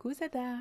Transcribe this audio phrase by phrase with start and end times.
[0.00, 0.56] Coucou Zelda.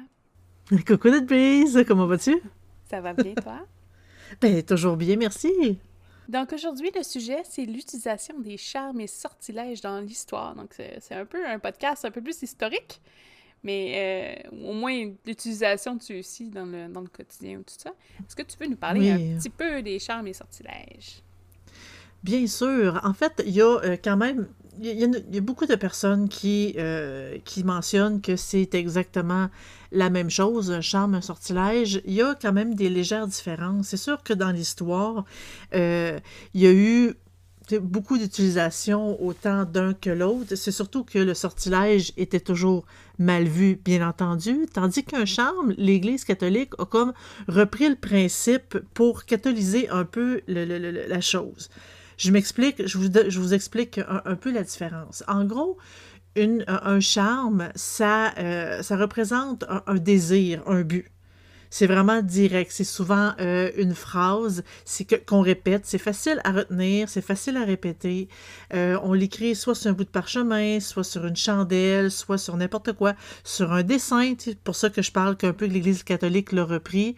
[0.85, 2.41] Coucou brise, comment vas-tu?
[2.89, 3.65] Ça va bien, toi?
[4.41, 5.79] ben, toujours bien, merci.
[6.27, 10.55] Donc aujourd'hui, le sujet, c'est l'utilisation des charmes et sortilèges dans l'histoire.
[10.55, 12.99] Donc c'est un peu un podcast un peu plus historique,
[13.63, 17.91] mais euh, au moins l'utilisation de ceux-ci dans le, dans le quotidien ou tout ça.
[18.19, 21.23] Est-ce que tu peux nous parler un petit peu des charmes et sortilèges?
[22.23, 22.99] Bien sûr.
[23.03, 24.49] En fait, il y a euh, quand même
[24.81, 29.49] il y, a, beaucoup de personnes qui, euh, qui mentionnent que c'est exactement
[29.91, 32.01] la même chose, un charme, un sortilège.
[32.05, 33.87] Il y a quand même des légères différences.
[33.87, 35.25] C'est sûr que dans l'histoire,
[35.73, 36.19] euh,
[36.53, 37.13] il y a eu
[37.77, 40.55] beaucoup d'utilisation autant d'un que l'autre.
[40.55, 42.85] C'est surtout que le sortilège était toujours
[43.17, 47.13] mal vu, bien entendu, tandis qu'un charme, l'Église catholique a comme
[47.47, 51.69] repris le principe pour catalyser un peu la chose.
[52.19, 52.97] Je m'explique, je
[53.39, 55.23] vous, explique un, peu la différence.
[55.29, 55.77] En gros,
[56.35, 61.09] un charme, ça, euh, ça représente un, désir, un but.
[61.69, 62.71] C'est vraiment direct.
[62.71, 64.63] C'est souvent euh, une phrase
[65.27, 65.85] qu'on répète.
[65.85, 68.27] C'est facile à retenir, c'est facile à répéter.
[68.73, 72.57] Euh, on l'écrit soit sur un bout de parchemin, soit sur une chandelle, soit sur
[72.57, 74.33] n'importe quoi, sur un dessin.
[74.37, 77.15] C'est pour ça que je parle qu'un peu l'Église catholique l'a repris.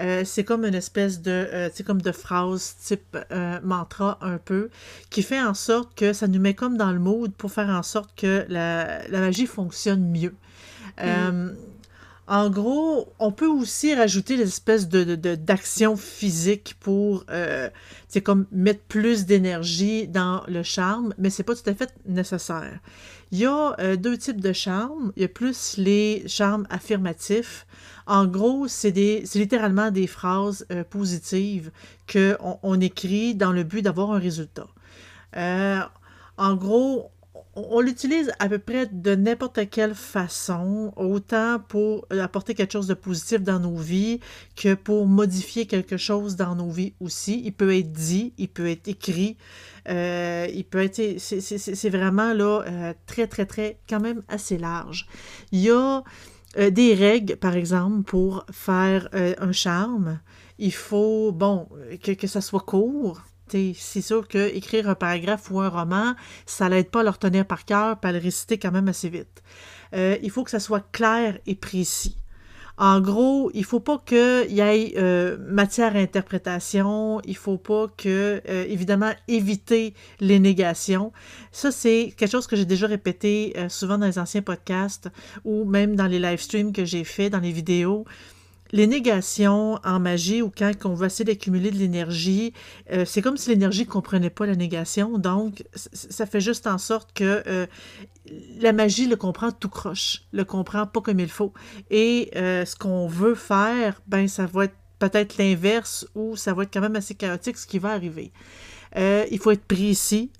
[0.00, 3.16] Euh, c'est comme une espèce de, c'est comme de phrase type
[3.62, 4.70] mantra un peu,
[5.10, 7.82] qui fait en sorte que ça nous met comme dans le mood pour faire en
[7.82, 10.34] sorte que la, la magie fonctionne mieux.
[11.02, 11.50] Mm.
[12.26, 17.68] En gros, on peut aussi rajouter des espèces de, d'actions physiques pour euh,
[18.24, 22.80] comme mettre plus d'énergie dans le charme, mais c'est pas tout à fait nécessaire.
[23.30, 25.12] Il y a euh, deux types de charmes.
[25.16, 27.66] Il y a plus les charmes affirmatifs.
[28.06, 31.72] En gros, c'est, des, c'est littéralement des phrases euh, positives
[32.10, 34.68] qu'on on écrit dans le but d'avoir un résultat.
[35.36, 35.80] Euh,
[36.36, 37.10] en gros,
[37.56, 42.94] on, l'utilise à peu près de n'importe quelle façon, autant pour apporter quelque chose de
[42.94, 44.20] positif dans nos vies
[44.56, 47.42] que pour modifier quelque chose dans nos vies aussi.
[47.44, 49.36] Il peut être dit, il peut être écrit,
[49.88, 51.18] euh, il peut être...
[51.18, 55.06] C'est vraiment là euh, très, très, très, quand même assez large.
[55.52, 56.02] Il y a
[56.58, 60.20] euh, des règles, par exemple, pour faire un charme.
[60.58, 61.68] Il faut, bon,
[62.02, 66.14] que, que ça soit court, c'est sûr qu'écrire un paragraphe ou un roman,
[66.46, 69.08] ça l'aide pas à le retenir par cœur, pas à le réciter quand même assez
[69.08, 69.42] vite.
[69.94, 72.16] Euh, il faut que ça soit clair et précis.
[72.76, 77.86] En gros, il faut pas qu'il y ait euh, matière à interprétation, il faut pas
[77.96, 81.12] que, euh, évidemment, éviter les négations.
[81.52, 85.08] Ça, c'est quelque chose que j'ai déjà répété souvent dans les anciens podcasts
[85.44, 88.06] ou même dans les live streams que j'ai fait, dans les vidéos
[88.72, 92.52] les négations en magie ou quand on veut essayer d'accumuler de l'énergie,
[92.92, 95.18] euh, c'est comme si l'énergie ne comprenait pas la négation.
[95.18, 97.66] Donc, ça fait juste en sorte que euh,
[98.60, 101.52] la magie le comprend tout croche, le comprend pas comme il faut.
[101.90, 106.62] Et euh, ce qu'on veut faire, ben, ça va être peut-être l'inverse ou ça va
[106.62, 108.32] être quand même assez chaotique ce qui va arriver.
[108.96, 110.30] il faut être précis,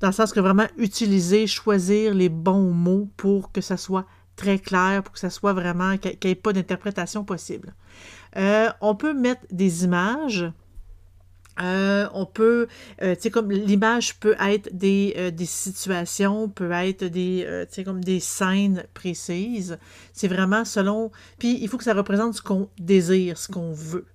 [0.00, 4.06] dans le sens que vraiment utiliser, choisir les bons mots pour que ça soit
[4.36, 7.74] très clair pour que ça soit vraiment, qu'il n'y ait pas d'interprétation possible.
[8.36, 10.50] Euh, on peut mettre des images.
[11.62, 12.68] Euh, on peut,
[13.00, 17.84] euh, tu sais, comme l'image peut être des, des situations, peut être des, tu sais,
[17.84, 19.78] comme des scènes précises.
[20.12, 21.10] C'est vraiment selon.
[21.38, 24.06] Puis il faut que ça représente ce qu'on désire, ce qu'on veut.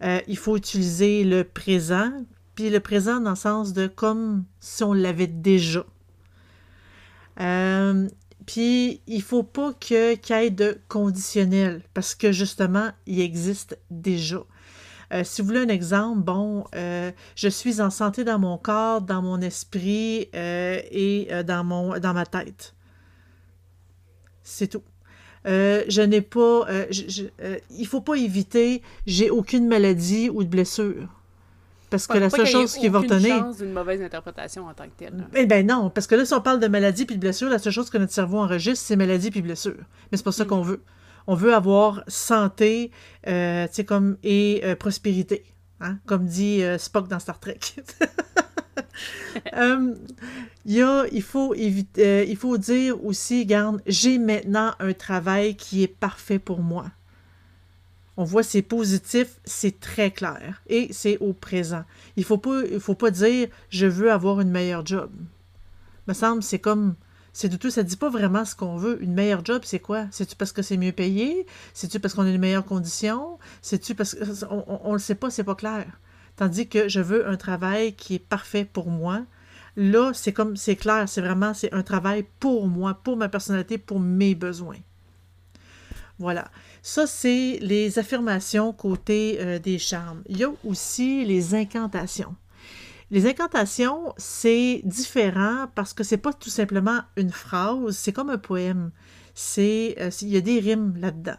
[0.00, 2.10] il faut utiliser le présent,
[2.54, 5.84] puis le présent dans le sens de comme si on l'avait déjà.
[8.48, 14.42] Puis il faut pas qu'il y ait de conditionnel parce que justement, il existe déjà.
[15.12, 19.02] Euh, si vous voulez un exemple, bon, euh, je suis en santé dans mon corps,
[19.02, 22.74] dans mon esprit euh, et dans, mon, dans ma tête.
[24.42, 24.84] C'est tout.
[25.44, 26.66] je n'ai pas.
[27.70, 31.17] il faut pas éviter, j'ai aucune maladie ou de blessure.
[31.90, 33.38] Parce que la seule chose qui va retenir.
[33.38, 35.26] chance d'une mauvaise interprétation en tant que telle.
[35.34, 37.58] Eh bien non, parce que là, si on parle de maladie puis de blessure, la
[37.58, 39.76] seule chose que notre cerveau enregistre, c'est maladie puis blessure.
[40.10, 40.48] Mais c'est pas ça mm.
[40.48, 40.82] qu'on veut.
[41.26, 42.90] On veut avoir santé,
[43.26, 45.44] euh, tu sais, comme, et euh, prospérité.
[45.80, 45.98] Hein?
[46.06, 47.60] Comme dit euh, Spock dans Star Trek.
[50.64, 55.82] Y a, il, faut éviter, il faut dire aussi, garde, j'ai maintenant un travail qui
[55.82, 56.86] est parfait pour moi.
[58.18, 61.84] On voit c'est positif, c'est très clair et c'est au présent.
[62.16, 65.08] Il faut pas, il faut pas dire je veux avoir une meilleure job.
[66.08, 66.96] Me semble c'est comme
[67.32, 69.00] c'est tout, ça dit pas vraiment ce qu'on veut.
[69.00, 70.06] Une meilleure job, c'est quoi?
[70.10, 71.46] C'est-tu parce que c'est mieux payé?
[71.74, 75.44] C'est-tu parce qu'on a une meilleure condition C'est-tu parce qu'on on, le sait pas, c'est
[75.44, 75.86] pas clair.
[76.34, 79.22] Tandis que je veux un travail qui est parfait pour moi.
[79.76, 83.78] Là, c'est comme c'est clair, c'est vraiment c'est un travail pour moi, pour ma personnalité,
[83.78, 84.80] pour mes besoins.
[86.18, 86.50] Voilà.
[86.82, 90.22] Ça, c'est les affirmations côté euh, des charmes.
[90.28, 92.34] Il y a aussi les incantations.
[93.10, 98.38] Les incantations, c'est différent parce que c'est pas tout simplement une phrase, c'est comme un
[98.38, 98.90] poème.
[99.34, 101.38] C'est, euh, il y a des rimes là-dedans.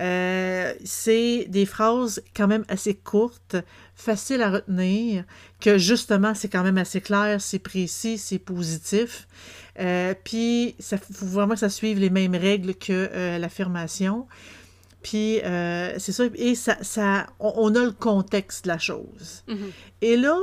[0.00, 3.56] Euh, c'est des phrases quand même assez courtes,
[3.96, 5.24] faciles à retenir,
[5.60, 9.26] que justement, c'est quand même assez clair, c'est précis, c'est positif.
[10.24, 14.26] Puis, il faut vraiment que ça suive les mêmes règles que l'affirmation.
[15.02, 19.44] Puis, c'est ça, et ça, ça on, a le contexte de la chose.
[19.46, 19.70] Mhm.
[20.02, 20.36] Et là,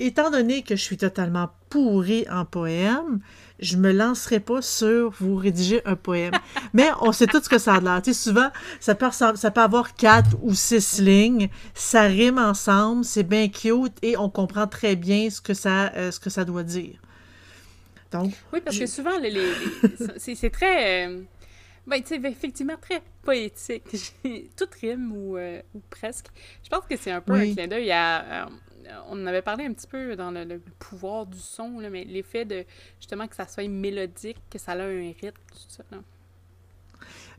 [0.00, 3.20] étant donné que je suis totalement pourrie en poème,
[3.60, 6.32] je me lancerai pas sur vous rédiger un poème.
[6.72, 8.02] Mais on sait tout ce que ça a l'air.
[8.02, 8.50] Tu sais, souvent,
[8.80, 13.94] ça peut, ça peut avoir quatre ou six lignes, ça rime ensemble, c'est bien cute
[14.02, 17.00] et on comprend très bien ce que ça, euh, ce que ça doit dire.
[18.12, 19.34] Donc, oui, parce que souvent, les,
[20.18, 21.08] c'est très...
[21.08, 21.22] Euh,
[21.86, 23.84] ben, tu sais, effectivement, très poétique.
[24.56, 26.26] Tout rime ou, euh, ou, presque.
[26.62, 28.48] Je pense que c'est un peu un clin d'œil à
[29.08, 32.64] on en avait parlé un petit peu dans le, pouvoir du son, mais l'effet de
[32.98, 35.84] justement que ça soit mélodique, que ça a un rythme, tout ça.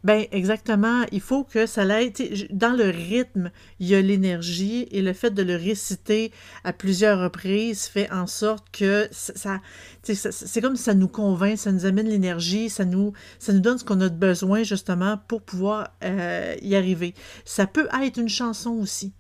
[0.06, 1.04] Ben exactement.
[1.12, 2.14] Il faut que ça l'aille.
[2.52, 3.50] Dans le rythme,
[3.80, 6.32] il y a l'énergie et le fait de le réciter
[6.64, 9.62] à plusieurs reprises fait en sorte que ça,
[10.04, 13.84] c'est comme ça nous convainc, ça nous amène l'énergie, ça nous, ça nous donne ce
[13.84, 17.16] qu'on a besoin justement pour pouvoir euh, y arriver.
[17.44, 19.12] Ça peut être une chanson aussi.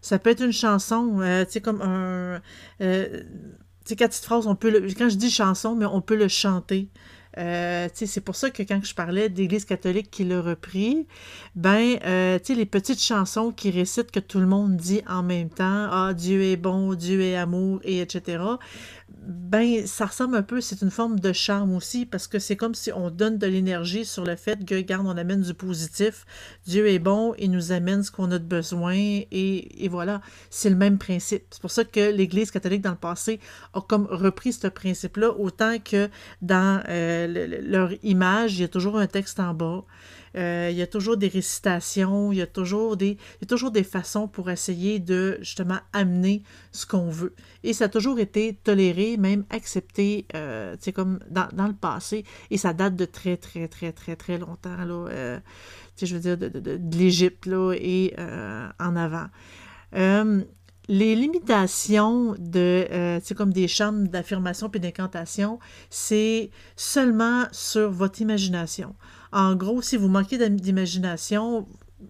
[0.00, 2.40] Ça peut être une chanson, euh, tu sais, comme un...
[2.80, 3.22] Euh,
[3.84, 6.16] tu sais, quatre petites phrases, on peut le, quand je dis chanson, mais on peut
[6.16, 6.88] le chanter.
[7.38, 11.06] Euh, c'est pour ça que quand je parlais d'Église catholique qui l'a repris,
[11.54, 15.88] ben, euh, les petites chansons qui récitent que tout le monde dit en même temps,
[15.90, 18.38] ah, Dieu est bon, Dieu est amour, et etc
[19.22, 22.74] ben, ça ressemble un peu, c'est une forme de charme aussi, parce que c'est comme
[22.74, 26.24] si on donne de l'énergie sur le fait que, regarde, on amène du positif,
[26.66, 30.20] Dieu est bon, il nous amène ce qu'on a de besoin, et, voilà,
[30.50, 31.44] c'est le même principe.
[31.50, 33.40] C'est pour ça que l'Église catholique, dans le passé,
[33.74, 36.08] a comme repris ce principe-là, autant que
[36.42, 39.84] dans euh, leur image, il y a toujours un texte en bas,
[40.36, 43.46] euh, il y a toujours des récitations, il y a toujours des, il y a
[43.46, 46.42] toujours des façons pour essayer de justement amener
[46.72, 47.34] ce qu'on veut.
[47.64, 52.24] Et ça a toujours été toléré, même accepté, euh, comme dans, dans, le passé.
[52.50, 55.08] Et ça date de très, très, très, très, très longtemps, là.
[55.10, 55.40] Euh,
[56.00, 58.14] je veux dire, de, de, de, l'Égypte, là, et
[58.78, 59.26] en avant.
[60.88, 65.58] Les limitations de, c'est comme des chambres d'affirmation puis d'incantation,
[65.90, 68.94] c'est seulement sur votre imagination.
[69.32, 71.66] En gros, si vous manquez d'imagination,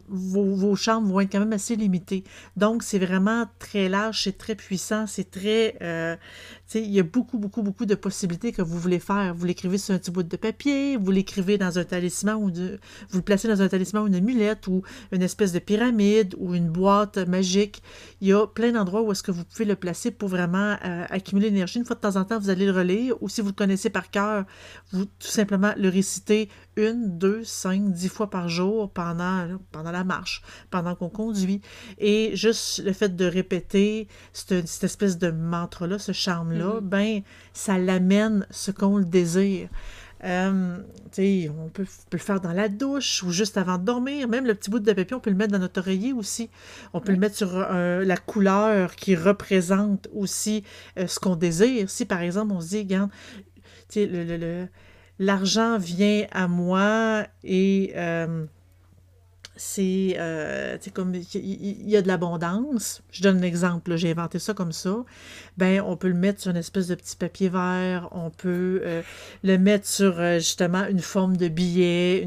[0.08, 2.24] vos, vos, chambres vont être quand même assez limitées.
[2.56, 5.76] Donc, c'est vraiment très large, c'est très puissant, c'est très...
[5.82, 6.16] Euh,
[6.78, 9.34] il y a beaucoup, beaucoup, beaucoup de possibilités que vous voulez faire.
[9.34, 12.78] Vous l'écrivez sur un petit bout de papier, vous l'écrivez dans un talisman ou de,
[13.10, 16.54] vous le placez dans un talisman ou une amulette ou une espèce de pyramide ou
[16.54, 17.82] une boîte magique.
[18.20, 21.04] Il y a plein d'endroits où est-ce que vous pouvez le placer pour vraiment euh,
[21.10, 21.78] accumuler l'énergie.
[21.78, 23.90] Une fois de temps en temps, vous allez le relire ou si vous le connaissez
[23.90, 24.44] par cœur,
[24.92, 30.04] vous tout simplement le récitez une, deux, cinq, dix fois par jour pendant, pendant la
[30.04, 31.60] marche, pendant qu'on conduit.
[31.98, 36.80] Et juste le fait de répéter cette, cette espèce de mantra-là, ce charme-là, Mm-hmm.
[36.80, 37.20] ben,
[37.52, 39.68] ça l'amène ce qu'on le désire.
[40.24, 40.78] Euh,
[41.18, 44.28] on peut, le faire dans la douche ou juste avant de dormir.
[44.28, 46.50] Même le petit bout de papier, on peut le mettre dans notre oreiller aussi.
[46.92, 50.62] On peut le mettre sur euh, la couleur qui représente aussi
[50.98, 51.88] euh, ce qu'on désire.
[51.88, 53.10] Si par exemple on se dit, regarde,
[55.18, 57.94] l'argent vient à moi et
[59.60, 63.02] c'est euh, comme il y, a de l'abondance.
[63.12, 65.04] Je donne un exemple, j'ai inventé ça comme ça.
[65.58, 69.02] Ben, on peut le mettre sur une espèce de petit papier vert, on peut euh,
[69.44, 72.26] le mettre sur euh, justement une forme de billet.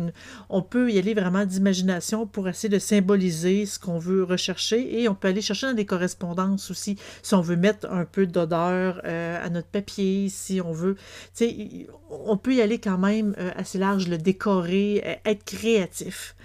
[0.49, 5.09] On peut y aller vraiment d'imagination pour essayer de symboliser ce qu'on veut rechercher et
[5.09, 6.97] on peut aller chercher dans des correspondances aussi.
[7.23, 10.97] Si on veut mettre un peu d'odeur à notre papier, si on veut,
[12.11, 16.35] on peut y aller quand même assez large, le décorer, être créatif.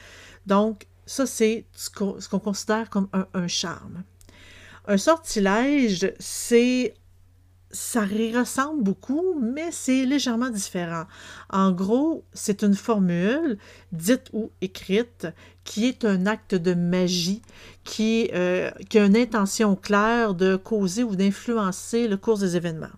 [0.48, 4.02] Donc, ça, c'est ce qu'on considère comme un, charme.
[4.86, 6.94] Un sortilège, c'est
[7.70, 11.04] ça ressemble beaucoup, mais c'est légèrement différent.
[11.50, 13.58] En gros, c'est une formule,
[13.92, 15.26] dite ou écrite,
[15.64, 17.42] qui est un acte de magie,
[17.84, 22.96] qui, euh, qui a une intention claire de causer ou d'influencer le cours des événements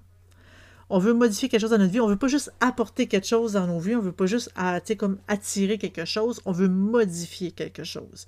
[0.90, 3.52] on veut modifier quelque chose dans notre vie, on veut pas juste apporter quelque chose
[3.52, 7.52] dans nos vies, on veut pas juste ah, comme attirer quelque chose, on veut modifier
[7.52, 8.26] quelque chose.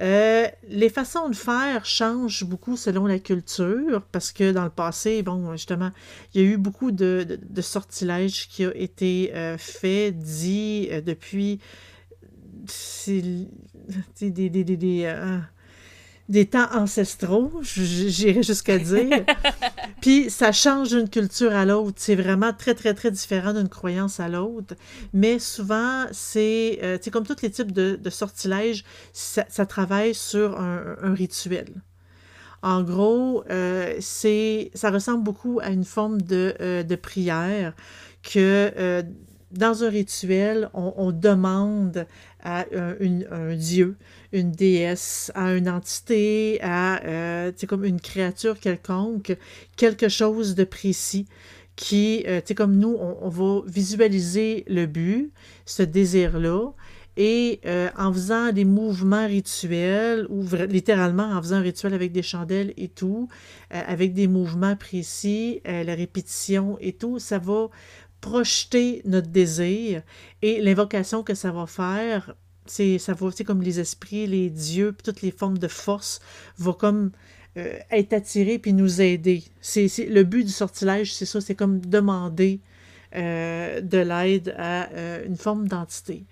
[0.00, 5.22] Euh, les façons de faire changent beaucoup selon la culture, parce que dans le passé,
[5.22, 5.90] bon, justement,
[6.32, 11.60] il y a eu beaucoup de, sortilèges qui ont été euh, faits, dits euh, depuis
[13.06, 15.44] des, des,
[16.32, 19.24] des temps ancestraux, j'irais jusqu'à dire.
[20.00, 21.98] Puis ça change d'une culture à l'autre.
[21.98, 24.74] C'est vraiment très, très, très différent d'une croyance à l'autre.
[25.12, 31.14] Mais souvent, c'est euh, comme tous les types de, de sortilèges, ça, travaille sur un,
[31.14, 31.68] rituel.
[32.62, 37.74] En gros, euh, c'est ça ressemble beaucoup à une forme de, euh, de prière
[38.22, 39.04] que
[39.52, 42.06] dans un rituel, on, demande
[42.42, 43.96] à un, dieu,
[44.32, 49.36] une déesse, à une entité, à euh, comme une créature quelconque,
[49.76, 51.26] quelque chose de précis
[51.76, 55.32] qui, euh, comme nous, on, va visualiser le but,
[55.64, 56.72] ce désir-là,
[57.16, 62.22] et euh, en faisant des mouvements rituels, ou littéralement en faisant un rituel avec des
[62.22, 63.28] chandelles et tout,
[63.74, 67.68] euh, avec des mouvements précis, la répétition et tout, ça va
[68.20, 70.02] projeter notre désir
[70.42, 72.34] et l'invocation que ça va faire,
[72.66, 76.20] c'est ça va comme les esprits, les dieux, toutes les formes de force
[76.58, 77.10] vont comme
[77.56, 79.44] euh, être attirés puis nous aider.
[79.60, 82.60] C'est le but du sortilège, c'est ça, c'est comme demander
[83.14, 86.24] euh, de l'aide à euh, une forme d'entité.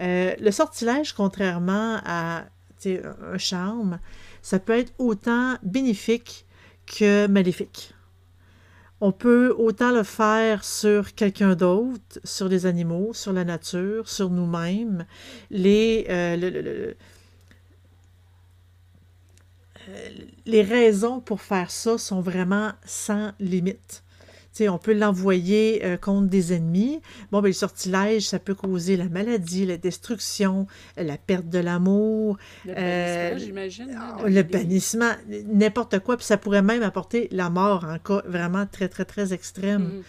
[0.00, 2.46] le sortilège, contrairement à
[2.84, 3.98] un charme,
[4.42, 6.46] ça peut être autant bénéfique
[6.86, 7.95] que maléfique.
[9.00, 14.30] On peut autant le faire sur quelqu'un d'autre, sur les animaux, sur la nature, sur
[14.30, 15.04] nous-mêmes.
[15.50, 16.94] Les, euh,
[19.88, 24.02] euh, raisons pour faire ça sont vraiment sans limite
[24.68, 27.00] on peut l'envoyer euh, contre des ennemis.
[27.30, 32.38] Bon, ben, le sortilège, ça peut causer la maladie, la destruction, la perte de l'amour.
[32.64, 33.98] Le bannissement, euh, j'imagine.
[33.98, 35.12] Hein, le bannissement,
[35.46, 36.16] n'importe quoi.
[36.16, 40.02] Puis ça pourrait même apporter la mort en cas vraiment très, très, très extrême.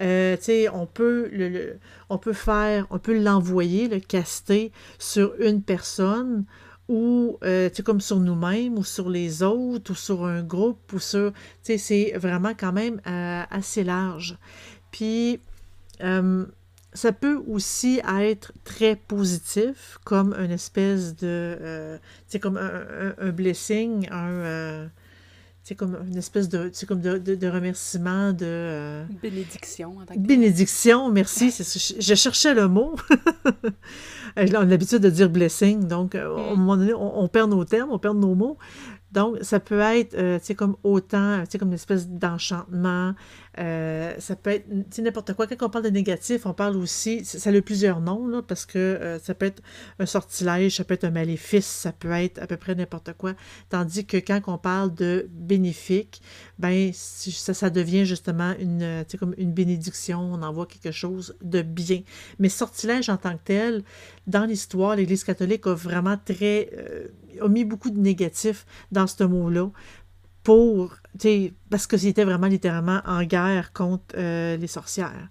[0.00, 0.36] Euh,
[0.72, 1.78] on peut le,
[2.10, 6.44] on peut faire, on peut l'envoyer, le caster sur une personne
[6.88, 11.32] ou euh, comme sur nous-mêmes ou sur les autres ou sur un groupe ou sur
[11.32, 14.36] tu sais c'est vraiment quand même euh, assez large.
[14.90, 15.40] Puis
[16.02, 16.44] euh,
[16.92, 24.08] ça peut aussi être très positif comme une espèce de tu sais comme un, blessing
[24.10, 24.90] un
[25.64, 29.02] c'est comme une espèce de, comme de, de, remerciement, de...
[29.22, 29.96] bénédiction.
[29.98, 31.50] En tant que bénédiction, merci.
[31.98, 32.94] je cherchais le mot.
[34.36, 36.58] Euh, on a l'habitude de dire blessing, donc euh, à un mm.
[36.58, 38.58] moment donné, on, perd nos termes, on perd nos mots.
[39.14, 43.14] Donc, ça peut être, euh, tu sais, comme autant, tu sais, comme une espèce d'enchantement.
[43.60, 45.46] Euh, ça peut être, tu sais, n'importe quoi.
[45.46, 48.78] Quand on parle de négatif, on parle aussi, ça a plusieurs noms, là, parce que
[48.78, 49.62] euh, ça peut être
[50.00, 53.34] un sortilège, ça peut être un maléfice, ça peut être à peu près n'importe quoi.
[53.70, 56.20] Tandis que quand on parle de bénéfique,
[56.58, 61.36] ben, ça, ça devient justement une, tu sais, comme une bénédiction, on envoie quelque chose
[61.40, 62.02] de bien.
[62.40, 63.84] Mais sortilège en tant que tel,
[64.26, 66.68] dans l'histoire, l'Église catholique a vraiment très
[67.40, 69.68] a mis beaucoup de négatifs dans ce mot-là
[70.42, 70.94] pour,
[71.70, 75.28] parce que c'était vraiment littéralement en guerre contre euh, les sorcières.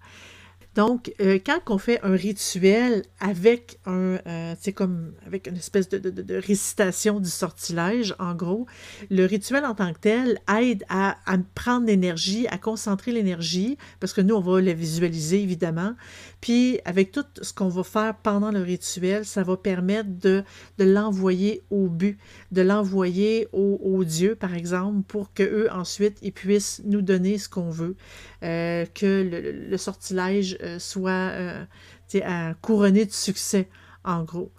[0.75, 5.88] Donc, euh, quand on fait un rituel avec un, euh, c'est comme avec une espèce
[5.88, 8.65] de, récitation du sortilège, en gros,
[9.12, 14.13] le rituel en tant que tel aide à, à prendre l'énergie, à concentrer l'énergie, parce
[14.13, 15.94] que nous, on va la visualiser, évidemment.
[16.42, 20.44] Puis, avec tout ce qu'on va faire pendant le rituel, ça va permettre de,
[20.80, 22.18] l'envoyer au but,
[22.51, 27.48] de l'envoyer aux au dieux, par exemple, pour qu'eux, ensuite, ils puissent nous donner ce
[27.48, 27.96] qu'on veut.
[28.44, 31.65] Euh, que le, sortilège euh, soit euh,
[32.13, 33.70] de succès,
[34.03, 34.51] en gros.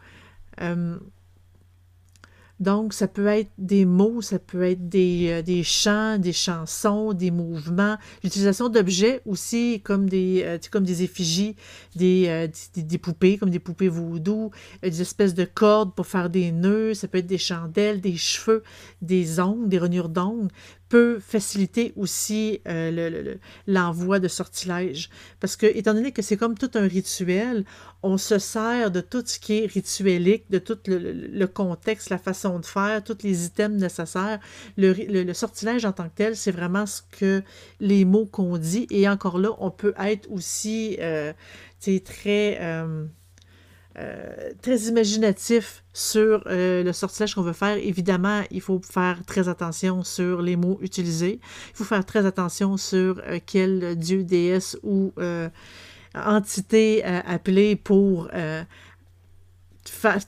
[2.60, 7.12] Donc, ça peut être des mots, ça peut être des, euh, des chants, des chansons,
[7.12, 11.56] des mouvements, l'utilisation d'objets aussi, comme des, euh, comme des effigies,
[11.96, 16.94] des, euh, poupées, comme des poupées voodoo, des espèces de cordes pour faire des nœuds,
[16.94, 18.62] ça peut être des chandelles, des cheveux,
[19.02, 20.50] des ongles, des renures d'ongles
[20.94, 23.34] peut faciliter aussi euh,
[23.66, 25.10] l'envoi de sortilèges.
[25.40, 27.64] Parce que, étant donné que c'est comme tout un rituel,
[28.04, 32.60] on se sert de tout ce qui est rituelique, de tout le, contexte, la façon
[32.60, 34.38] de faire, tous les items nécessaires.
[34.76, 37.42] Le, sortilège en tant que tel, c'est vraiment ce que
[37.80, 38.86] les mots qu'on dit.
[38.90, 41.32] Et encore là, on peut être aussi euh,
[41.80, 42.58] très...
[42.60, 43.06] Euh,
[43.96, 47.76] euh, très imaginatif sur euh, le sortilège qu'on veut faire.
[47.76, 51.38] Évidemment, il faut faire très attention sur les mots utilisés.
[51.70, 55.12] Il faut faire très attention sur euh, quel dieu, déesse ou
[56.16, 58.28] entité appeler pour
[59.84, 60.18] faire,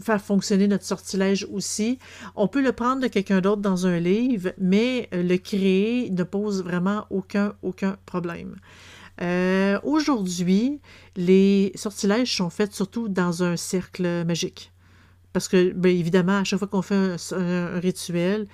[0.00, 1.98] faire, fonctionner notre sortilège aussi.
[2.36, 6.62] On peut le prendre de quelqu'un d'autre dans un livre, mais le créer ne pose
[6.62, 8.54] vraiment aucun, aucun problème.
[9.20, 10.80] Euh, aujourd'hui,
[11.16, 14.72] les sortilèges sont faits surtout dans un cercle magique.
[15.32, 18.46] Parce que, bien évidemment, à chaque fois qu'on fait un, rituel,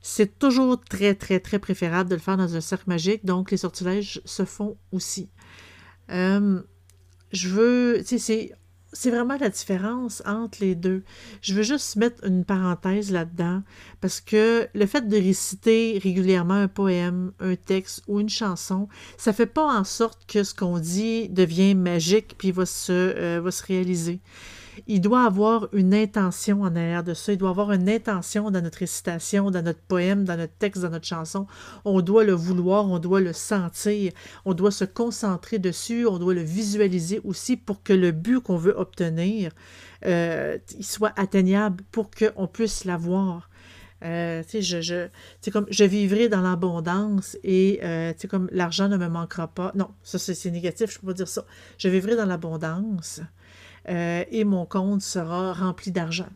[0.00, 3.24] c'est toujours très, très, très préférable de le faire dans un cercle magique.
[3.24, 5.30] Donc, les sortilèges se font aussi.
[6.10, 6.60] Euh,
[7.32, 8.52] je veux, tu sais,
[8.94, 11.02] c'est vraiment la différence entre les deux.
[11.42, 13.62] Je veux juste mettre une parenthèse là-dedans
[14.00, 19.32] parce que le fait de réciter régulièrement un poème, un texte ou une chanson, ça
[19.32, 23.50] fait pas en sorte que ce qu'on dit devient magique puis va se, euh, va
[23.50, 24.20] se réaliser
[24.86, 27.32] il doit avoir une intention en arrière de ça.
[27.32, 30.90] Il doit avoir une intention dans notre récitation, dans notre poème, dans notre texte, dans
[30.90, 31.46] notre chanson.
[31.84, 34.12] On doit le vouloir, on doit le sentir,
[34.44, 38.56] on doit se concentrer dessus, on doit le visualiser aussi pour que le but qu'on
[38.56, 39.52] veut obtenir
[40.06, 43.48] euh, soit atteignable, pour qu'on puisse l'avoir.
[44.04, 49.48] Euh, je, je, comme, je vivrai dans l'abondance et euh, comme l'argent ne me manquera
[49.48, 49.72] pas.
[49.74, 51.46] Non, ça c'est négatif, je ne peux pas dire ça.
[51.78, 53.20] Je vivrai dans l'abondance
[53.88, 56.28] euh, et mon compte sera rempli d'argent.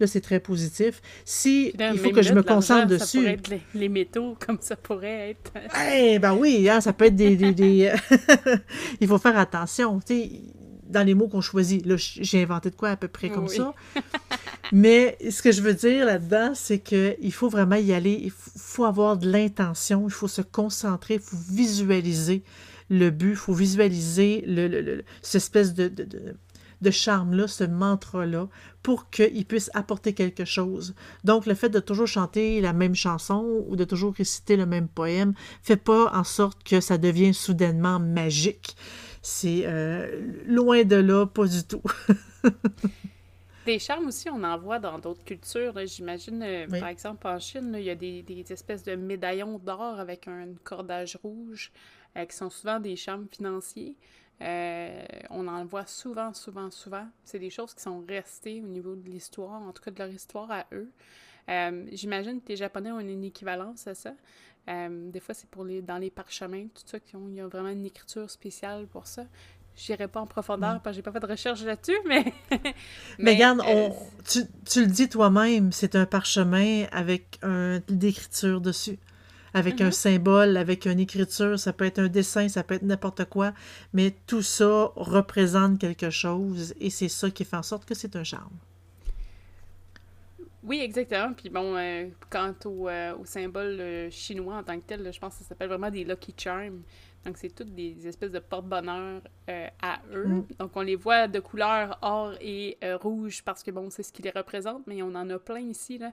[0.00, 1.02] Là, c'est très positif.
[1.26, 3.04] Si il faut que je me concentre dessus.
[3.04, 5.52] Ça pourrait être les, métaux, comme ça pourrait être.
[5.94, 7.36] Eh ben oui, hein, ça peut être des.
[7.36, 7.92] des,
[9.00, 10.00] il faut faire attention.
[10.00, 10.30] Tu sais,
[10.90, 11.84] dans les mots qu'on choisit.
[11.84, 13.74] Là, j'ai inventé de quoi à peu près comme ça.
[14.72, 18.18] Mais ce que je veux dire là-dedans, c'est qu'il faut vraiment y aller.
[18.22, 20.04] Il faut avoir de l'intention.
[20.06, 21.14] Il faut se concentrer.
[21.14, 22.42] Il faut visualiser
[22.88, 23.30] le but.
[23.30, 26.06] Il faut visualiser le, le, cette espèce de de
[26.90, 28.48] charme-là, ce mantra-là,
[28.82, 30.94] pour qu'il puisse apporter quelque chose.
[31.24, 34.88] Donc, le fait de toujours chanter la même chanson ou de toujours réciter le même
[34.88, 38.76] poème fait pas en sorte que ça devienne soudainement magique.
[39.22, 41.82] C'est euh, loin de là, pas du tout.
[43.66, 45.74] Des charmes aussi, on en voit dans d'autres cultures.
[45.84, 50.26] J'imagine, euh, par exemple, en Chine, il y a des, espèces de médaillons d'or avec
[50.28, 51.70] un cordage rouge
[52.16, 53.96] euh, qui sont souvent des charmes financiers.
[54.42, 57.06] Euh, on en voit souvent, souvent, souvent.
[57.24, 60.08] C'est des choses qui sont restées au niveau de l'histoire, en tout cas de leur
[60.08, 60.90] histoire à eux.
[61.48, 64.12] Euh, j'imagine que les Japonais ont une équivalence à ça.
[64.68, 66.98] Euh, des fois, c'est pour les dans les parchemins, tout ça,
[67.28, 69.24] il y a vraiment une écriture spéciale pour ça.
[69.76, 70.80] Je n'irai pas en profondeur mm.
[70.82, 72.32] parce que j'ai pas fait de recherche là-dessus, mais...
[73.18, 73.62] mais, regarde,
[74.28, 78.98] tu, tu, le dis toi-même, c'est un parchemin avec un, d'écriture dessus
[79.54, 79.92] avec un mm-hmm.
[79.92, 83.52] symbole, avec une écriture, ça peut être un dessin, ça peut être n'importe quoi,
[83.92, 88.16] mais tout ça représente quelque chose et c'est ça qui fait en sorte que c'est
[88.16, 88.56] un charme.
[90.62, 91.32] Oui, exactement.
[91.32, 95.34] Puis bon, euh, quant au, euh, symbole euh, chinois en tant que tel, je pense
[95.34, 96.82] que ça s'appelle vraiment des Lucky Charms.
[97.24, 100.26] Donc, c'est toutes des espèces de porte-bonheur euh, à eux.
[100.26, 100.46] Mm.
[100.58, 104.12] Donc, on les voit de couleur or et euh, rouge parce que, bon, c'est ce
[104.12, 106.12] qui les représente, mais on en a plein ici, là,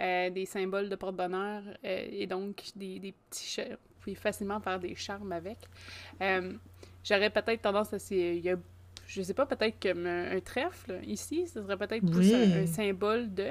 [0.00, 3.60] euh, des symboles de porte-bonheur et donc des, des petits...
[3.60, 5.58] Vous pouvez facilement faire des charmes avec.
[7.04, 7.98] J'aurais peut-être tendance à...
[8.10, 8.56] Il y a,
[9.06, 13.50] je sais pas, peut-être comme un, trèfle ici, ce serait peut-être plus un, symbole de...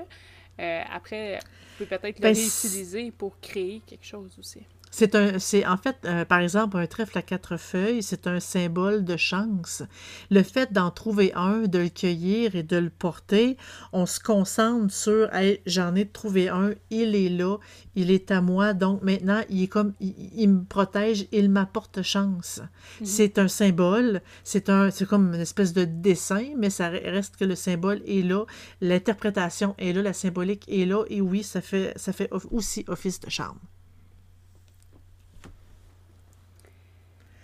[0.57, 4.61] après, vous pouvez peut-être le ben, réutiliser pour créer quelque chose aussi.
[4.91, 8.39] C'est un, c'est en fait, euh, par exemple, un trèfle à quatre feuilles, c'est un
[8.39, 9.83] symbole de chance.
[10.29, 13.57] Le fait d'en trouver un, de le cueillir et de le porter,
[13.91, 15.29] on se concentre sur,
[15.65, 17.57] j'en ai trouvé un, il est là,
[17.95, 22.61] il est à moi, donc maintenant, il est comme, il, me protège, il m'apporte chance.
[22.99, 23.05] Mhm.
[23.05, 27.45] C'est un symbole, c'est un, c'est comme une espèce de dessin, mais ça reste que
[27.45, 28.45] le symbole est là,
[28.81, 33.19] l'interprétation est là, la symbolique est là, et oui, ça fait, ça fait aussi office
[33.19, 33.59] de charme.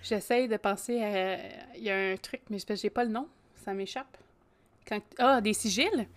[0.04, 1.38] J'essaye de penser à.
[1.76, 3.28] Il y a un truc, mais je n'ai pas le nom.
[3.64, 4.18] Ça m'échappe.
[4.88, 5.02] Quand...
[5.18, 6.08] Ah, des sigils?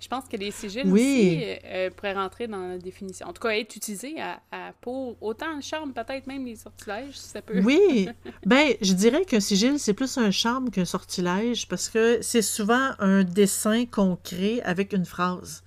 [0.00, 3.26] Je pense que les sigils aussi euh, pourraient rentrer dans la définition.
[3.26, 7.28] En tout cas, être utilisés à, pour autant le charme, peut-être même les sortilèges, si
[7.28, 7.60] ça peut.
[7.64, 8.08] Oui.
[8.46, 12.92] ben, je dirais qu'un sigil, c'est plus un charme qu'un sortilège parce que c'est souvent
[13.00, 15.64] un dessin concret avec une phrase.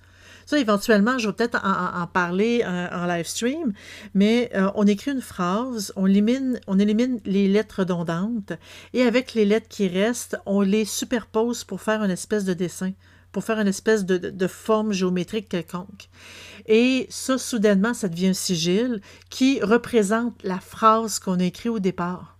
[0.56, 3.72] Éventuellement, je vais peut-être en, parler euh, en, live stream,
[4.14, 8.52] mais euh, on écrit une phrase, on élimine, les lettres redondantes,
[8.92, 12.92] et avec les lettres qui restent, on les superpose pour faire une espèce de dessin,
[13.32, 16.08] pour faire une espèce de, de forme géométrique quelconque.
[16.66, 21.78] Et ça, soudainement, ça devient un sigil qui représente la phrase qu'on a écrite au
[21.78, 22.31] départ.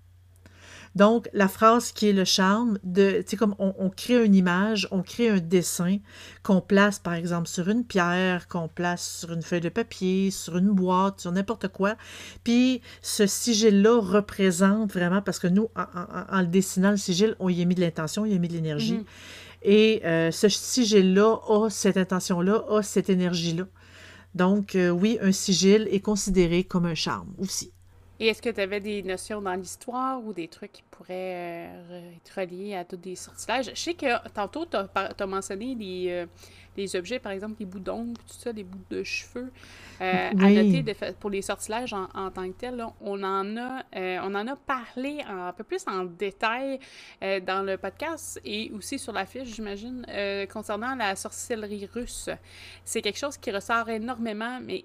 [0.94, 5.02] Donc, la phrase qui est le charme, de, tu comme on, crée une image, on
[5.02, 5.98] crée un dessin
[6.42, 10.58] qu'on place, par exemple, sur une pierre, qu'on place sur une feuille de papier, sur
[10.58, 11.96] une boîte, sur n'importe quoi.
[12.44, 17.62] Puis, ce sigil-là représente vraiment, parce que nous, en, le dessinant, le sigil, on y
[17.62, 18.98] a mis de l'intention, on y a mis de l'énergie.
[18.98, 19.04] Mhm.
[19.62, 23.64] Et euh, ce sigil-là a cette intention-là, a cette énergie-là.
[24.34, 27.72] Donc, euh, oui, un sigil est considéré comme un charme aussi.
[28.22, 32.16] Et est-ce que tu avais des notions dans l'histoire ou des trucs qui pourraient euh,
[32.16, 33.70] être reliés à tous des sortilèges?
[33.74, 36.26] Je sais que tantôt, tu as, mentionné les,
[36.76, 39.52] les objets, par exemple, les bouts d'ongles, tout ça, des bouts de cheveux.
[40.00, 40.84] Euh, À noter
[41.20, 44.56] pour les sortilèges en, en, tant que tel, on, en a, euh, on en a
[44.56, 46.78] parlé un peu plus en détail
[47.22, 52.30] euh, dans le podcast et aussi sur la fiche, j'imagine, euh, concernant la sorcellerie russe.
[52.84, 54.84] C'est quelque chose qui ressort énormément, mais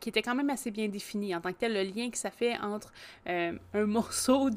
[0.00, 2.30] qui était quand même assez bien défini en tant que tel, le lien que ça
[2.30, 2.92] fait entre
[3.26, 3.54] un
[3.86, 4.50] morceau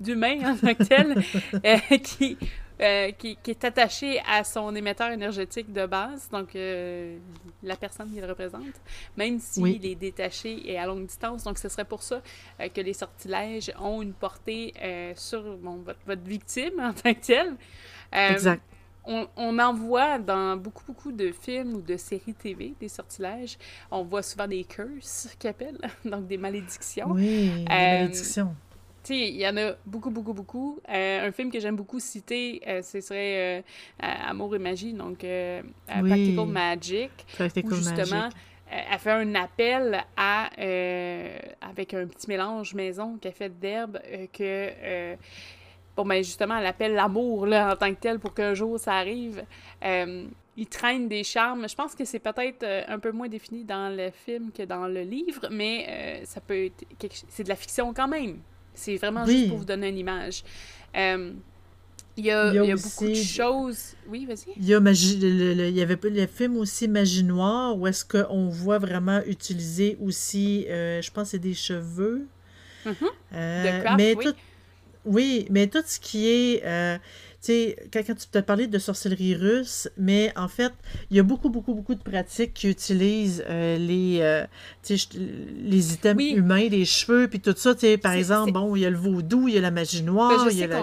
[0.00, 2.36] d'humain en tant que tel, qui
[2.80, 7.18] euh, qui, est attaché à son émetteur énergétique de base, donc euh,
[7.62, 8.74] la personne qui le représente,
[9.16, 11.44] même s'il est détaché et à longue distance.
[11.44, 12.20] Donc, ce serait pour ça
[12.60, 14.74] euh, que les sortilèges ont une portée
[15.14, 17.54] sur votre, victime en tant que telle.
[18.12, 18.62] exact.
[19.06, 23.58] On, on, en voit dans beaucoup, beaucoup de films ou de séries TV, des sortilèges.
[23.90, 27.10] On voit souvent des curses, qu'ils appellent, donc des malédictions.
[27.10, 28.54] Oui, des malédictions
[29.10, 30.80] il y en a beaucoup, beaucoup, beaucoup.
[30.88, 33.62] Euh, un film que j'aime beaucoup citer, euh, ce serait euh,
[33.98, 35.24] Amour et magie, donc
[35.86, 37.10] Practical Magic.
[37.34, 38.28] Practical justement,
[38.70, 40.50] elle fait un appel à,
[41.60, 43.98] avec un petit mélange maison qu'elle fait d'herbe,
[44.32, 45.16] que,
[45.96, 48.94] bon, ben justement, elle appelle l'amour, là, en tant que tel, pour qu'un jour ça
[48.94, 49.44] arrive.
[50.56, 51.68] il traîne des charmes.
[51.68, 55.02] Je pense que c'est peut-être un peu moins défini dans le film que dans le
[55.02, 56.84] livre, mais ça peut être...
[57.28, 58.38] C'est de la fiction quand même.
[58.74, 60.42] C'est vraiment juste pour vous donner une image.
[60.96, 61.32] Euh,
[62.16, 63.94] il y a, il y a, beaucoup de choses.
[64.08, 64.52] Oui, vas-y.
[64.56, 68.48] Il y, a magie, il y avait le film aussi Magie Noire, où est-ce qu'on
[68.48, 72.28] voit vraiment utiliser aussi, euh, je pense, c'est des cheveux.
[72.86, 73.06] Mm -hmm.
[73.32, 74.24] euh, mais oui.
[74.26, 74.34] Tout,
[75.04, 76.98] oui, mais tout ce qui est euh,
[77.44, 80.72] sais, quand, tu t'as parlé de sorcellerie russe, mais en fait,
[81.10, 84.44] il y a beaucoup, beaucoup, beaucoup de pratiques qui utilisent euh, les, euh,
[84.88, 87.74] les items humains, les cheveux, puis tout ça.
[88.02, 90.58] Par exemple, bon, il y a le vaudou, il y a la magie noire, il
[90.58, 90.82] y a la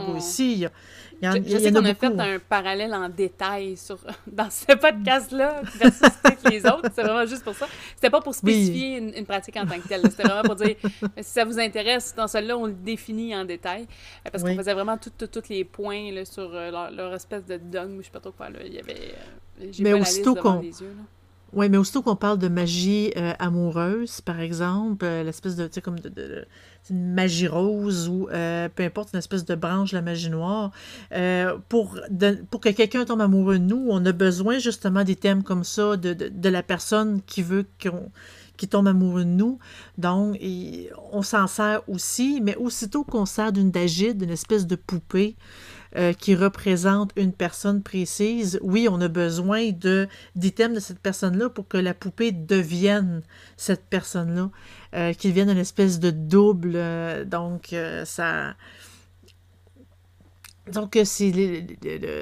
[1.22, 4.76] il y a je, sais qu'on a, fait un parallèle en détail sur, dans ce
[4.76, 6.10] podcast-là versus
[6.50, 6.90] les autres.
[6.94, 7.68] C'est vraiment juste pour ça.
[7.96, 10.02] C'était pas pour spécifier une, pratique en tant que telle.
[10.10, 10.76] C'était vraiment pour dire
[11.18, 13.84] si ça vous intéresse, dans celle-là, on le définit en détail.
[13.84, 18.00] Euh, parce qu'on faisait vraiment tous les points là, sur euh, leur, espèce de dogme,
[18.00, 18.50] je sais pas trop quoi.
[18.50, 18.60] Là.
[18.66, 19.14] Il y avait.
[19.62, 20.24] Euh, j'ai pas yeux.
[20.34, 21.04] Là.
[21.54, 25.74] Oui, mais aussitôt qu'on parle de magie euh, amoureuse, par exemple, euh, l'espèce de, tu
[25.74, 26.46] sais, comme de,
[26.90, 30.72] une magie rose ou euh, peu importe, une espèce de branche la magie noire,
[31.70, 32.00] pour,
[32.50, 35.98] pour que quelqu'un tombe amoureux de nous, on a besoin justement des thèmes comme ça,
[35.98, 38.12] de, de, la personne qui veut qu'on
[38.58, 39.58] qui tombe amoureux de nous.
[39.98, 40.38] Donc,
[41.12, 45.36] on s'en sert aussi, mais aussitôt qu'on sert d'une dagide, d'une espèce de poupée,
[45.98, 49.72] euh, qui représente une personne précise, oui, on a besoin
[50.36, 53.24] d'items de cette personne-là pour que la poupée devienne
[53.58, 54.52] cette personne-là,
[54.94, 56.74] euh, qu'il devienne une espèce de double.
[56.76, 57.76] Euh, donc,
[58.06, 58.56] ça...
[60.72, 61.66] Donc, c'est,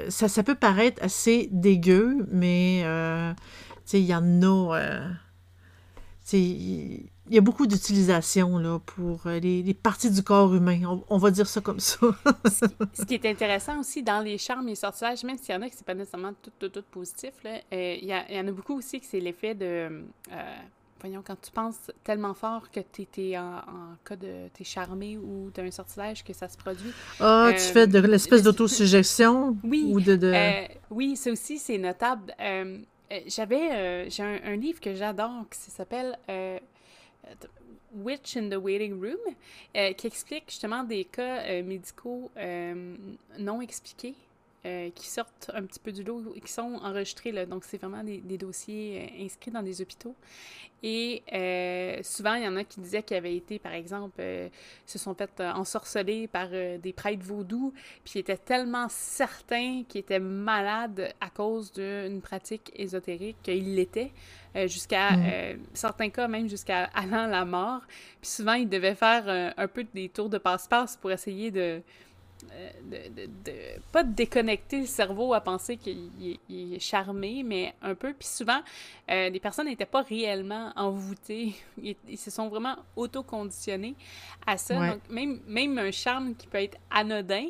[0.08, 2.80] ça, ça peut paraître assez dégueu, mais
[3.92, 5.02] il y en a
[7.30, 11.00] il y a beaucoup d'utilisation pour euh, les, parties du corps humain.
[11.08, 11.98] On, va dire ça comme ça.
[12.92, 15.70] ce, qui, est intéressant aussi dans les charmes et sortilèges, même s'il y en a
[15.70, 19.00] qui c'est pas nécessairement tout, tout, tout positif, euh, il, y en a beaucoup aussi
[19.00, 20.02] que c'est l'effet de.
[20.32, 20.56] Euh,
[21.00, 23.62] voyons, quand tu penses tellement fort que tu es, en,
[24.04, 24.48] cas de.
[24.54, 26.92] tu es charmé ou d'un sortilège que ça se produit.
[27.18, 29.56] Ah, tu fais de l'espèce d'autosuggestion?
[29.64, 29.90] Oui.
[29.92, 30.32] Ou de, de...
[30.90, 32.34] oui, ça aussi, c'est notable.
[33.12, 36.58] Euh, j'avais euh, j'ai un, livre que j'adore qui s'appelle euh,
[37.94, 42.30] Witch in the Waiting Room qui explique justement des cas médicaux
[43.38, 44.14] non expliqués
[44.62, 47.32] qui sortent un petit peu du lot, qui sont enregistrés.
[47.32, 47.46] Là.
[47.46, 50.14] Donc, c'est vraiment des, des dossiers inscrits dans des hôpitaux.
[50.82, 54.48] Et euh, souvent, il y en a qui disaient qu'ils avaient été, par exemple, euh,
[54.86, 57.72] se sont fait euh, ensorceler par des prêtres vaudous,
[58.04, 64.12] puis ils étaient tellement certains qu'ils étaient malades à cause d'une pratique ésotérique qu'ils l'étaient,
[64.66, 65.58] jusqu'à mm.
[65.74, 67.82] certains cas même jusqu'à allant la mort.
[68.20, 71.82] Puis souvent, ils devaient faire un peu des tours de passe-passe pour essayer de
[72.52, 73.52] euh, de, de,
[73.92, 78.12] pas de déconnecter le cerveau à penser qu'il est, charmé, mais un peu.
[78.12, 78.60] Puis souvent,
[79.10, 81.54] euh, les personnes n'étaient pas réellement envoûtées.
[81.82, 83.94] Ils, se sont vraiment auto-conditionnés
[84.46, 84.74] à ça.
[84.74, 87.46] Donc, même, même un charme qui peut être anodin,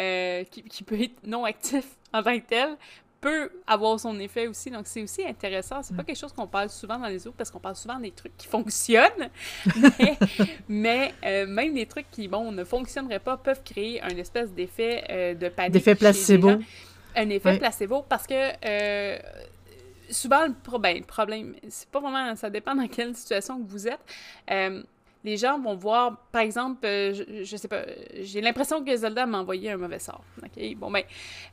[0.00, 2.76] euh, qui, qui, peut être non actif en tant que tel,
[3.24, 4.70] peut avoir son effet aussi.
[4.70, 5.82] Donc, c'est aussi intéressant.
[5.82, 6.06] C'est pas mm.
[6.06, 8.46] quelque chose qu'on parle souvent dans les autres parce qu'on parle souvent des trucs qui
[8.46, 9.30] fonctionnent.
[10.68, 15.04] mais, euh, même des trucs qui, bon, ne fonctionneraient pas peuvent créer un espèce d'effet
[15.08, 15.72] euh, de panique.
[15.72, 16.50] D'effet placebo.
[17.16, 19.18] Un effet placebo parce que euh,
[20.10, 22.36] souvent, le, ben, le problème, c'est pas vraiment.
[22.36, 24.84] Ça dépend dans quelle situation que vous êtes
[25.24, 27.80] les gens vont voir, par exemple, euh, je, sais pas,
[28.20, 30.22] j'ai l'impression que Zelda m'a envoyé un mauvais sort.
[30.42, 30.76] OK?
[30.76, 31.02] Bon, ben,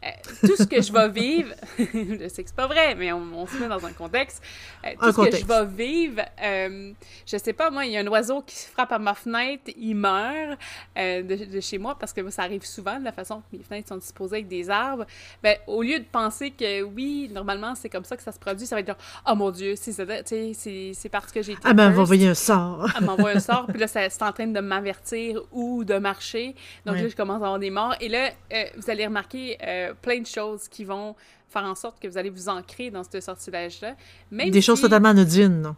[0.03, 0.09] euh,
[0.41, 3.57] tout ce que je vais vivre, je sais que c'est pas vrai, mais on, se
[3.57, 4.43] met dans un contexte.
[4.85, 8.07] Euh, tout ce que je vais vivre, je sais pas, moi, il y a un
[8.07, 10.59] oiseau qui frappe à ma fenêtre, il meurt
[10.97, 13.97] de, chez moi, parce que ça arrive souvent, de la façon que mes fenêtres sont
[13.97, 15.05] disposées avec des arbres.
[15.41, 18.65] Ben, au lieu de penser que oui, normalement, c'est comme ça que ça se produit,
[18.65, 18.97] ça va être genre,
[19.29, 21.61] oh mon Dieu, c'est parce que j'ai été.
[21.63, 22.89] Ah, ben, elle m'a envoyé un sort.
[22.97, 26.55] elle m'envoie un sort puis là, c'est en train de m'avertir ou de marcher.
[26.85, 27.95] Donc là, je commence à avoir des morts.
[27.99, 31.15] Et là, euh, vous allez remarquer euh, plein de choses qui vont
[31.49, 33.95] faire en sorte que vous allez vous ancrer dans ce sortilège-là.
[34.31, 35.75] Des choses totalement anodines, non?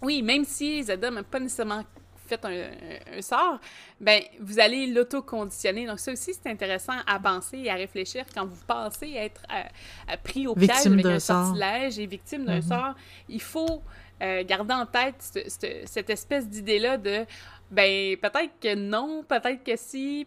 [0.00, 1.84] Oui, même si Zelda n'a pas nécessairement
[2.26, 3.58] fait un, sort,
[4.00, 5.86] ben vous allez l'auto-conditionner.
[5.86, 10.16] Donc ça aussi, c'est intéressant à penser et à réfléchir quand vous pensez être euh,
[10.22, 12.68] pris au piège avec un sortilège et victime d'un mm-hmm.
[12.68, 12.94] sort.
[13.28, 13.82] Il faut
[14.20, 15.16] euh, garder en tête
[15.48, 17.24] cette espèce d'idée-là de
[17.72, 20.26] ben peut-être que non, peut-être que si.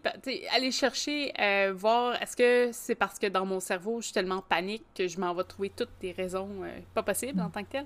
[0.51, 4.41] aller chercher, euh, voir est-ce que c'est parce que dans mon cerveau, je suis tellement
[4.41, 7.69] panique que je m'en vais trouver toutes des raisons euh, pas possibles en tant que
[7.69, 7.85] telles.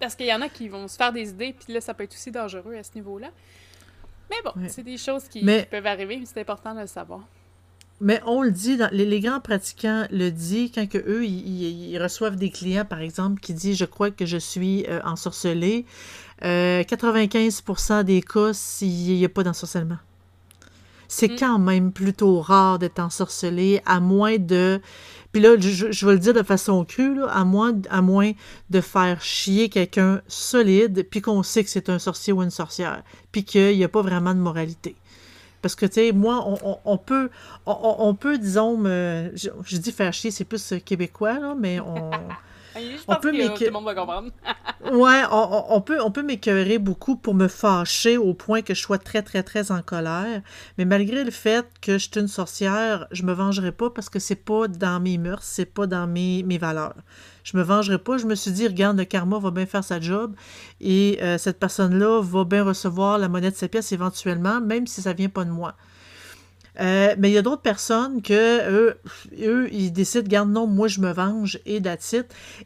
[0.00, 2.02] Parce qu'il y en a qui vont se faire des idées, puis là, ça peut
[2.02, 3.30] être aussi dangereux à ce niveau-là.
[4.30, 7.20] Mais bon, c'est des choses qui, peuvent arriver, mais c'est important de le savoir.
[8.00, 12.36] Mais on le dit, dans, les, grands pratiquants le disent quand que eux, ils, reçoivent
[12.36, 15.84] des clients, par exemple, qui disent «Je crois que je suis euh, ensorcelé
[16.42, 19.98] euh, 95% des cas, il n'y a pas d'ensorcellement.
[21.08, 21.36] C'est mm.
[21.38, 24.80] quand même plutôt rare d'être ensorcelé, à moins de...
[25.32, 28.32] Puis là, je, je, vais le dire de façon crue, là, à, moins, à moins
[28.70, 33.02] de faire chier quelqu'un solide, puis qu'on sait que c'est un sorcier ou une sorcière,
[33.30, 34.96] puis qu'il n'y a pas vraiment de moralité.
[35.62, 36.44] Parce que, tu sais, moi,
[36.84, 37.30] on, peut,
[37.66, 42.10] on, peut, disons, je, dis faire chier, c'est plus québécois, là, mais on...
[42.74, 44.30] Je pense que tout le monde va comprendre.
[44.92, 48.98] ouais, on, peut, on peut m'écœurer beaucoup pour me fâcher au point que je sois
[48.98, 50.42] très, très, très en colère.
[50.78, 54.18] Mais malgré le fait que je suis une sorcière, je me vengerai pas parce que
[54.18, 56.94] c'est pas dans mes mœurs, c'est pas dans mes, mes valeurs
[57.44, 58.18] je me vengerai pas.
[58.18, 60.34] Je me suis dit, regarde, le karma va bien faire sa job
[60.80, 65.02] et euh, cette personne-là va bien recevoir la monnaie de sa pièce éventuellement, même si
[65.02, 65.74] ça vient pas de moi.
[66.78, 68.98] Euh, mais il y a d'autres personnes que eux,
[69.72, 72.14] ils décident, regarde, non, moi je me venge et that's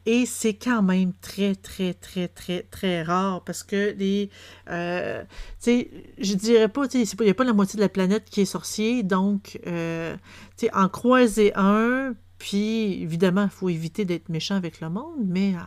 [0.06, 4.30] Et c'est quand même très, très, très, très, très rare parce que les.
[4.70, 5.28] Euh, tu
[5.60, 8.24] sais, je dirais pas, tu sais, il n'y a pas la moitié de la planète
[8.30, 10.14] qui est sorcier, donc, euh,
[10.56, 12.14] tu sais, en croiser un,
[12.44, 15.58] puis, évidemment, il faut éviter d'être méchant avec le monde, mais euh,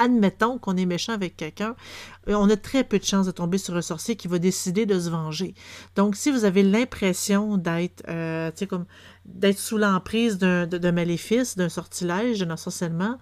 [0.00, 1.76] admettons qu'on est méchant avec quelqu'un,
[2.28, 4.86] euh, on a très peu de chances de tomber sur un sorcier qui va décider
[4.86, 5.54] de se venger.
[5.94, 8.86] Donc, si vous avez l'impression d'être, euh, comme,
[9.26, 13.18] d'être sous l'emprise d'un maléfice, d'un sortilège, d'un ensorcellement,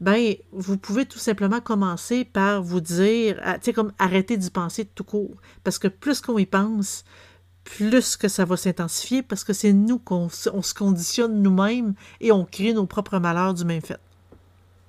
[0.00, 5.04] ben, vous pouvez tout simplement commencer par vous dire, tu comme, arrêter d'y penser tout
[5.04, 5.34] court.
[5.64, 7.04] Parce que plus qu'on y pense,
[7.64, 12.44] plus que ça va s'intensifier parce que c'est nous qu'on se conditionne nous-mêmes et on
[12.44, 14.00] crée nos propres malheurs du même fait.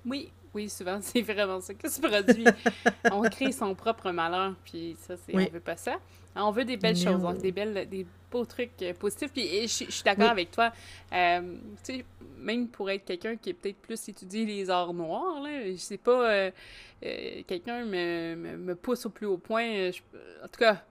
[0.06, 2.46] Oui, oui, souvent, c'est vraiment ça qui se produit.
[3.12, 5.98] on crée son propre malheur, puis ça, c'est, on veut pas ça.
[6.36, 9.32] On veut des belles choses, des, belles, des beaux trucs euh, positifs.
[9.34, 10.72] Puis je, suis d'accord avec toi.
[11.12, 11.42] Euh,
[11.84, 12.06] tu sais,
[12.38, 15.98] même pour être quelqu'un qui est peut-être plus étudié les arts noirs, là, je sais
[15.98, 16.52] pas, euh,
[17.02, 19.90] quelqu'un me, me, pousse au plus haut point.
[19.90, 20.82] en tout cas,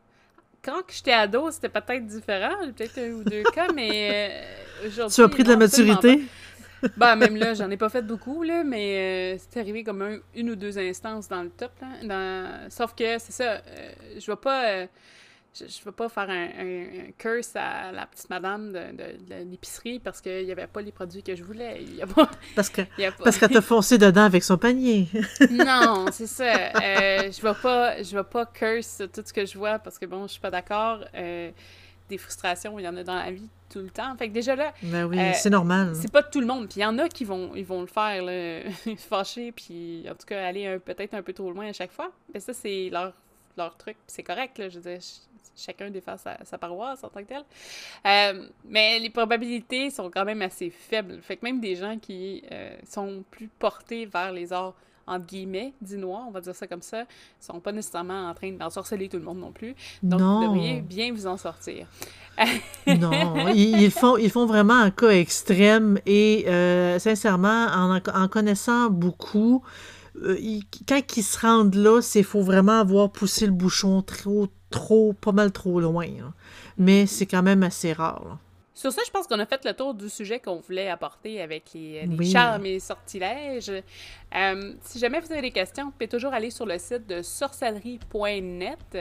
[0.62, 4.44] quand j'étais ado, c'était peut-être différent, peut-être un ou deux cas, mais
[4.87, 5.14] aujourd'hui...
[5.14, 6.20] Tu as pris de la maturité?
[6.96, 10.50] Ben, même là, j'en ai pas fait beaucoup, là, mais euh, c'est arrivé comme une
[10.50, 11.72] ou deux instances dans le top.
[11.80, 12.70] Là, dans...
[12.70, 14.86] Sauf que, c'est ça, euh, je vois pas
[15.52, 20.44] je ne veux pas faire un, curse à la petite madame de, l'épicerie parce qu'il
[20.44, 21.78] n'y avait pas les produits que je voulais.
[21.82, 22.82] Il y a pas, parce que
[23.24, 25.08] parce qu'elle t'a foncé dedans avec son panier.
[25.50, 26.44] non, c'est ça.
[26.54, 29.98] Euh, je ne vais pas je vais pas curse tout ce que je vois parce
[29.98, 31.04] que bon, je suis pas d'accord.
[31.14, 31.50] Euh,
[32.11, 34.14] des frustrations, il y en a dans la vie tout le temps.
[34.16, 35.92] Fait que déjà là, ben oui, euh, c'est normal.
[35.94, 36.68] C'est pas tout le monde.
[36.68, 38.61] Puis il y en a qui vont ils vont le faire là,
[38.99, 42.11] fâcher puis en tout cas aller peut-être un peu trop loin à chaque fois.
[42.35, 43.14] Mais ça c'est leur
[43.57, 45.01] leur truc, c'est correct là, je veux dire,
[45.57, 47.44] chacun défasse sa, sa, paroisse en tant que tel.
[48.07, 51.20] Euh, mais les probabilités sont quand même assez faibles.
[51.23, 54.75] Fait que même des gens qui euh, sont plus portés vers les arts
[55.11, 57.05] entre guillemets, dinois, on va dire ça comme ça,
[57.40, 59.75] sont pas nécessairement en train d'ensorceler tout le monde non plus.
[60.03, 61.87] Donc, vous devriez bien vous en sortir.
[62.87, 68.88] non, ils, font, ils font vraiment un cas extrême et euh, sincèrement, en, en connaissant
[68.88, 69.62] beaucoup,
[70.88, 75.33] quand ils se rendent là, c'est faut vraiment avoir poussé le bouchon trop trop, pas
[75.33, 76.07] mal trop loin.
[76.79, 78.38] Mais c'est quand même assez rare.
[78.72, 81.64] Sur ça, je pense qu'on a fait le tour du sujet qu'on voulait apporter avec
[81.74, 83.72] les, charmes et sortilèges.
[84.35, 87.20] Euh, si jamais vous avez des questions, vous pouvez toujours aller sur le site de
[87.20, 88.98] sorcellerie.net.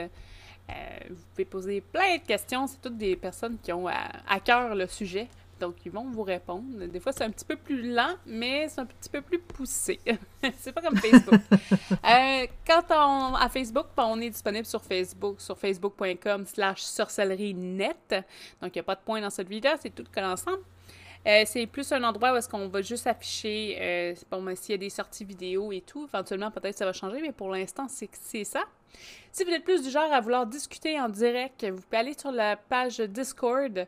[1.08, 2.66] vous pouvez poser plein de questions.
[2.66, 5.28] C'est toutes des personnes qui ont à cœur le sujet.
[5.60, 6.86] Donc, ils vont vous répondre.
[6.86, 10.00] Des fois, c'est un petit peu plus lent, mais c'est un petit peu plus poussé.
[10.58, 11.40] c'est pas comme Facebook.
[11.52, 18.14] euh, quand on, à Facebook, on est disponible sur Facebook, sur facebook.com slash sorcellerie-net.
[18.62, 20.62] Donc, il n'y a pas de point dans cette vidéo, c'est tout collé ensemble.
[21.26, 24.72] Euh, c'est plus un endroit où est-ce qu'on va juste afficher, euh, bon, ben, s'il
[24.72, 27.86] y a des sorties vidéo et tout, éventuellement peut-être ça va changer, mais pour l'instant
[27.88, 28.64] c'est ça.
[29.30, 32.32] Si vous êtes plus du genre à vouloir discuter en direct, vous pouvez aller sur
[32.32, 33.86] la page Discord.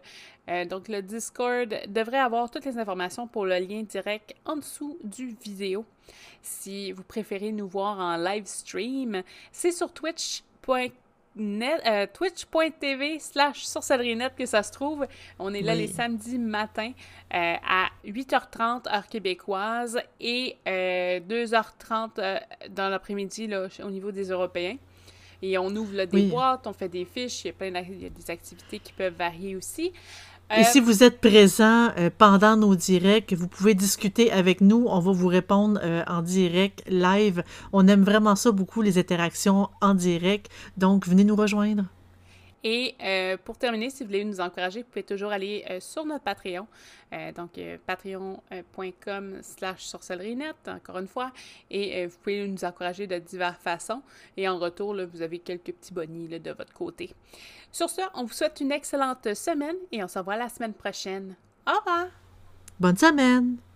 [0.48, 4.98] Euh, donc le Discord devrait avoir toutes les informations pour le lien direct en dessous
[5.02, 5.84] du vidéo.
[6.42, 11.01] Si vous préférez nous voir en live stream, c'est sur twitch.com
[11.38, 15.06] euh, twitch.tv slash sorcellerie-net que ça se trouve.
[15.38, 16.92] On est là les samedis matins
[17.34, 22.38] euh, à 8h30 heure québécoise et 2h30 euh,
[22.70, 23.50] dans l'après-midi
[23.82, 24.76] au niveau des Européens.
[25.44, 28.06] Et on ouvre des boîtes, on fait des fiches, il y a plein il y
[28.06, 29.92] a des activités qui peuvent varier aussi.
[30.54, 34.84] Et euh, si vous êtes présent euh, pendant nos directs, vous pouvez discuter avec nous.
[34.86, 37.42] On va vous répondre euh, en direct, live.
[37.72, 40.50] On aime vraiment ça beaucoup, les interactions en direct.
[40.76, 41.84] Donc, venez nous rejoindre.
[42.64, 46.04] Et euh, pour terminer, si vous voulez nous encourager, vous pouvez toujours aller euh, sur
[46.04, 46.66] notre Patreon,
[47.12, 51.32] euh, donc patreon.com slash sorcellerie-net, encore une fois,
[51.70, 54.02] et vous pouvez nous encourager de diverses façons.
[54.36, 57.14] Et en retour, vous avez quelques petits bonnies de votre côté.
[57.70, 61.34] Sur ce, on vous souhaite une excellente semaine et on se revoit la semaine prochaine.
[61.66, 62.06] Au revoir!
[62.78, 63.71] Bonne semaine!